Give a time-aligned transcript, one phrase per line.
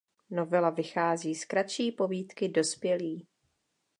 [0.31, 3.27] Novela vychází z kratší povídky „Dospělí“.